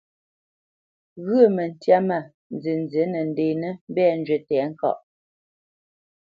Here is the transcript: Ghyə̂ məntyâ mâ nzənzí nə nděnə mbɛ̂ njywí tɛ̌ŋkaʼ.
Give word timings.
Ghyə̂ 1.25 1.45
məntyâ 1.55 1.97
mâ 2.07 2.19
nzənzí 2.53 3.03
nə 3.11 3.19
nděnə 3.29 3.69
mbɛ̂ 3.89 4.07
njywí 4.19 4.37
tɛ̌ŋkaʼ. 4.47 4.97